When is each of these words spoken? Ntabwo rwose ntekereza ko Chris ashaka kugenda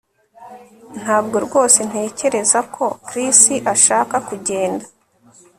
Ntabwo 0.99 1.35
rwose 1.45 1.79
ntekereza 1.89 2.59
ko 2.75 2.85
Chris 3.07 3.39
ashaka 3.73 4.15
kugenda 4.27 4.85